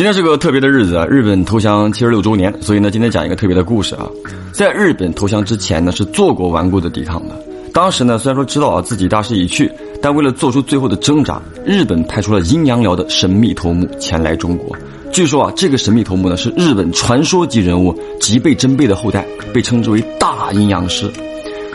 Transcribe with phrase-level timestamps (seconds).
[0.00, 4.08] 今天是个特别的日子啊，日本投降七十六周年，所以呢，今天讲一个特别的故事啊。
[4.50, 7.38] 在日本投降之前呢，是做过顽固的抵抗的。
[7.74, 14.74] 当时呢，虽然说知道啊自己大势已去，但为了做出最后的挣扎，日本派出了阴阳寮的神秘头目前来中国。
[15.12, 21.12] 据说啊，这个神秘头目呢是日本传说级人物吉备真备的后代，被称之为大阴阳师。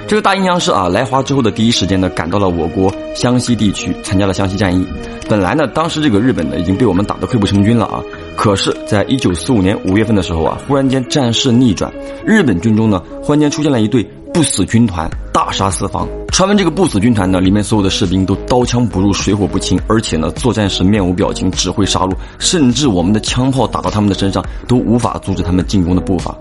[0.07, 4.85] 这个大阴阳师啊，来华之后的第一时间呢，赶到了我国湘西地区，参加了湘西战役。
[5.27, 8.03] 本来呢，当时这个日本呢已经被我们打得溃不成军了啊。
[8.35, 11.91] 可是，在一九四五年五月份的时候啊，忽然间战事逆转，
[12.23, 16.08] 日本军中呢忽然间出现了一队不死军团，大杀四方。
[16.35, 26.35] 传闻这个不死军团呢，里面所有的士兵都刀枪不入、水火不侵，而且呢，作战时面无表情，只会杀戮，甚至我们的枪炮打到他们的身上都无法阻止他们进攻的步伐。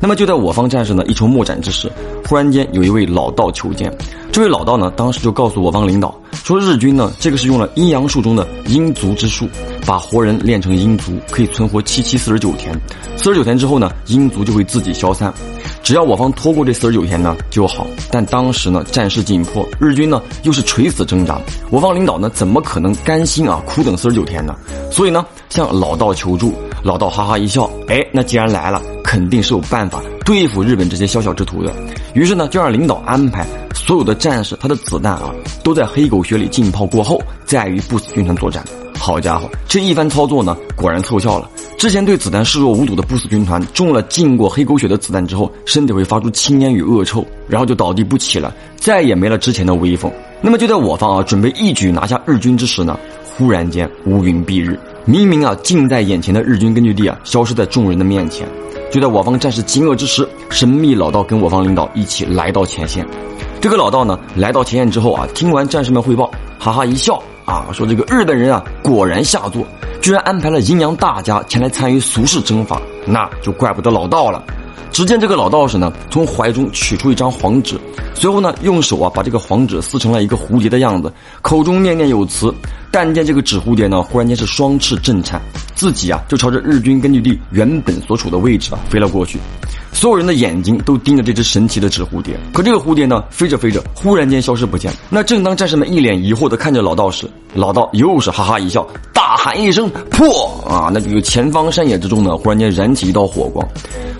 [0.00, 1.90] 那么就在我方战士呢一筹莫展之时，
[2.28, 3.92] 忽然间有一位老道求见。
[4.30, 6.14] 这位老道呢，当时就告诉我方领导
[6.44, 9.48] 说，日军呢这个是用了阴阳术中的阴族之术，
[9.84, 12.72] 把活人练成阴族，可以存活七七四十九天。
[13.16, 15.34] 四十九天之后呢，阴族就会自己消散。
[15.90, 24.54] 只要我方拖过这四十九天呢就好，但当时呢战事紧迫，日军呢又是垂死挣扎，我方领导呢怎么可能甘心啊苦等四十九天呢？
[24.88, 31.74] 所以呢向老道求助，老道哈哈一笑，哎，那既然来了，肯定是有办法对付日本这些宵小之徒的。
[32.14, 38.64] 于是呢就让领导安排所有的战士，他的子弹啊都在黑狗血里浸泡过后，再与不死军团作战。
[39.00, 41.48] 好家伙，这一番操作呢果然奏效了。
[41.78, 50.12] 之前对子弹视若无睹的不死军团，中了浸过黑狗血的子弹之后，身体会发出青烟与恶臭，然后就倒地不起了，再也没了之前的威风。
[50.42, 58.46] 那么就在我方啊准备一举拿下日军之时呢，忽然间乌云蔽日，明明啊近在眼前的日军根据地啊消失在众人的面前。
[58.92, 63.06] 就在我方战士惊愕之时，神秘老道跟我方领导一起来到前线。
[63.62, 69.66] 这个老道呢来到前线之后啊，听完战士们汇报，哈哈一笑啊，说这个日本人啊果然下作。
[70.00, 74.42] 居然安排了阴阳大家前来参与俗世征伐，那就怪不得老道了。
[74.92, 77.78] 只见这个老道士呢，从怀中取出一张黄纸，
[78.14, 81.12] 随后呢，用手啊把这个黄纸撕成了一个蝴蝶的样子，
[81.42, 82.54] 口中念念有词。
[82.90, 85.40] 但见这个纸蝴蝶呢，忽然间是双翅震颤，
[85.74, 89.38] 自己啊就朝着日军根据地原本所处的位置啊飞了过去。
[89.92, 94.92] 所有人的眼睛都盯着这只神奇的纸蝴蝶，可这个蝴蝶呢，飞着飞着，忽然间消失不见。
[95.08, 103.66] 那正当战士们一脸疑惑的看着老道时，老道又是哈哈一笑，大喊一声“破”啊，那这个前方山野之中呢，忽然间燃起一道火光。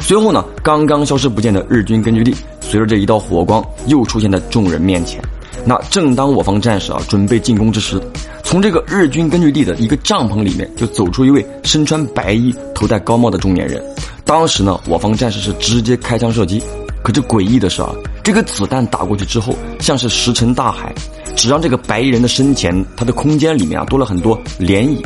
[0.00, 5.22] 随后呢，刚刚消失不见的日军根据地，随着这一道火光又出现在众人面前。
[5.64, 8.00] 那正当我方战士啊准备进攻之时，
[8.42, 13.82] 从这个日军根据地的一个帐篷里面就走出一位身穿白衣、头戴高帽的中年人。
[14.24, 16.62] 当时呢，我方战士是直接开枪射击，
[17.02, 17.90] 可这诡异的是啊，
[18.22, 20.94] 这个子弹打过去之后，像是石沉大海，
[21.36, 25.02] 只让这个白衣人的身前，他的空间里面啊多了很多涟漪。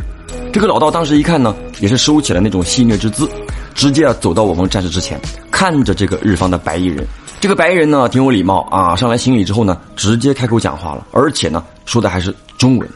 [0.53, 3.27] 这个老道当时一看呢，也是收起了那种戏谑之姿，
[3.73, 5.19] 直接啊走到我方战士之前，
[5.51, 7.05] 看着这个日方的白衣人。
[7.45, 12.89] 这个白人呢挺有礼貌啊，上来行礼之后呢，直接开口讲话了，而且呢说的还是中文。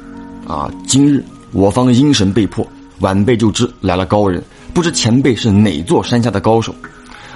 [0.47, 2.65] 啊，今日我方阴神被破，
[3.01, 4.43] 晚辈就知来了高人，
[4.73, 6.73] 不知前辈是哪座山下的高手。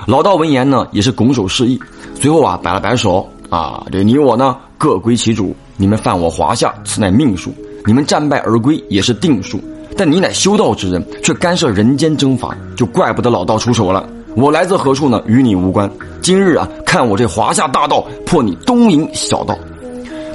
[0.08, 1.80] 老道闻言呢，也是拱手示意，
[2.16, 7.52] 随后啊摆了摆手啊，这你我呢各归其主，你们犯我华夏，此乃命数；
[7.86, 9.62] 你们战败而归也是定数。
[9.96, 14.10] 但你乃修道之人，却干涉人间征伐，就怪不得老道出手了。
[14.36, 15.22] 我来自何处呢？
[15.28, 15.90] 与你无关。
[16.22, 19.58] 今日啊，看我这华夏大道破你东瀛小道。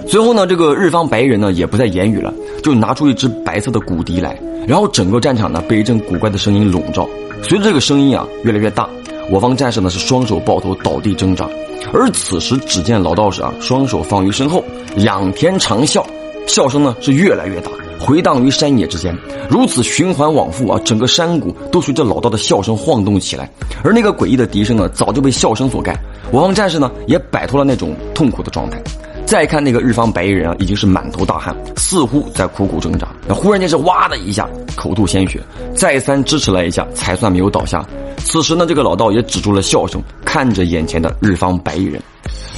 [0.07, 2.33] 随后呢，这个日方白人呢也不再言语了，
[2.63, 7.09] 就拿出一支白色的骨笛来，然后整个战场呢被一阵古怪的声音笼罩。
[7.43, 8.89] 随着这个声音啊越来越大，
[9.31, 11.49] 我方战士呢是双手抱头倒地挣扎。
[11.93, 14.65] 而此时，只见老道士啊双手放于身后，
[14.99, 16.05] 仰天长啸，
[16.47, 19.17] 笑声呢是越来越大，回荡于山野之间，
[19.51, 23.51] 如此循环往复啊，整个山谷都随着老道的笑声晃动起来。
[23.83, 25.99] 而那个诡异的笛声呢，早就被笑声所盖，
[26.31, 28.81] 我方战士呢也摆脱了那种痛苦的状态。
[29.27, 33.09] 再看那个日方白衣人啊，已经是满头大汗，似乎在苦苦挣扎。
[33.27, 35.39] 那忽然间是哇的一下，口吐鲜血，
[35.75, 37.85] 再三支持了一下，才算没有倒下。
[38.25, 42.01] 此时呢，这个老道也止住了笑声，看着眼前的日方白衣人。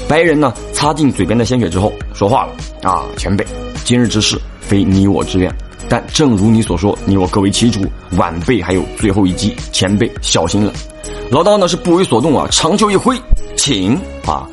[0.09, 2.53] 白衣人呢，擦净嘴边的鲜血之后，说话了
[2.89, 3.45] ：“啊，前辈，
[3.85, 5.53] 今日之事非你我之愿，
[5.89, 7.81] 但正如你所说，你我各为其主，
[8.13, 10.73] 晚辈还有最后一击，前辈小心了。”
[11.29, 13.21] 老道呢是不为所动啊，长袖一挥，
[13.57, 14.47] 请啊。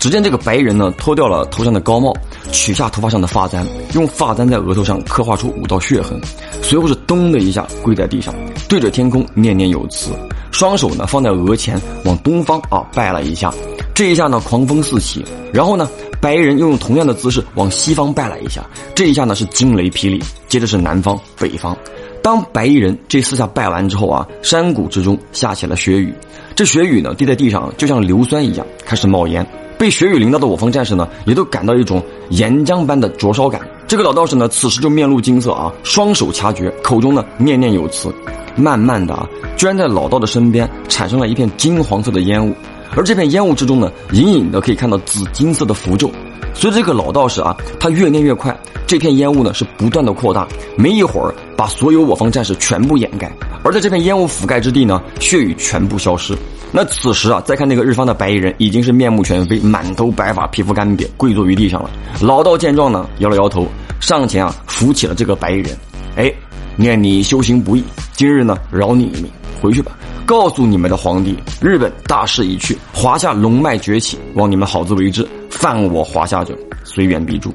[0.00, 2.12] 只见这个白人呢，脱掉了头上的高帽，
[2.50, 3.64] 取下头发上的发簪，
[3.94, 6.20] 用发簪在额头上刻画出五道血痕，
[6.62, 8.34] 随后是咚的一下跪在地上，
[8.68, 10.10] 对着天空念念有词，
[10.50, 13.54] 双手呢放在额前，往东方啊拜了一下，
[14.00, 15.86] 这一下呢狂风四起，然后呢
[16.22, 18.64] 白衣人又用同样的姿势往西方拜了一下，
[18.94, 20.18] 这一下呢是惊雷霹雳，
[20.48, 21.76] 接着是南方、北方，
[22.22, 26.14] 当白衣人这四下拜完之后啊，山谷之中下起了雪雨，
[26.54, 29.46] 这雪雨呢滴在地上，就像硫酸一样，开始冒烟。
[29.76, 33.60] 被雪雨淋到的我方战士呢，也都感到一种岩浆般的灼烧感。
[33.86, 38.10] 这个老道士呢，此时就面露惊色啊，双手掐诀，口中呢念念有词。
[38.56, 42.54] 慢慢的啊，居然在老道的身边产生了一片金黄色的烟雾，
[42.96, 46.10] 而这片烟雾之中呢，隐隐的可以看到紫金色的符咒。
[46.52, 48.54] 随着这个老道士啊，他越念越快，
[48.86, 50.46] 这片烟雾呢是不断的扩大，
[50.76, 53.30] 没一会儿把所有我方战士全部掩盖。
[53.62, 56.36] 而在这片烟雾覆盖之地呢，血雨全部消失。
[56.72, 61.90] 那此时啊，再看那个日方的白衣人，已经是面目全非，满头白发，皮肤干瘪，跪坐于地上了。
[62.20, 63.66] 老道见状呢，摇了摇头，
[64.00, 65.76] 上前啊扶起了这个白衣人。
[66.16, 66.32] 哎，
[66.76, 69.30] 念你修行不易，今日呢饶你一命，
[69.62, 69.92] 回去吧。
[70.30, 75.26] 告诉你们的皇帝，日本大势已去，华夏龙脉崛起，望你们好自为之。
[75.50, 77.52] 犯我华夏者，虽远必诛。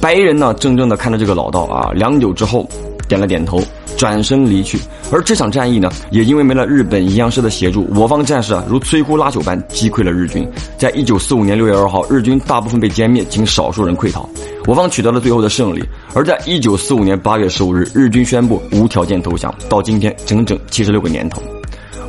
[0.00, 2.66] 白人呢，怔怔的看着这个老道啊，良久之后，
[3.06, 3.62] 点了点头，
[3.98, 4.78] 转身离去。
[5.12, 10.48] 而这场战役呢，也因为没了日本阴阳师的协助，我方战士啊，如摧枯拉朽般击溃了日军。
[10.78, 14.26] 在一九四五年六月二号，日军大部分被歼灭，仅少数人溃逃，
[14.66, 15.84] 我方取得了最后的胜利。
[16.14, 19.54] 而在一九四五年八月十五日，日军宣布无条件投降。
[19.68, 21.42] 到今天，整整七十六个年头。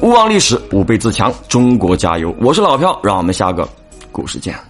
[0.04, 1.34] 勿忘历史，吾辈自强。
[1.48, 2.36] 中国加油！
[2.42, 3.66] 我是老飘，让我们下个
[4.12, 4.54] 故事见。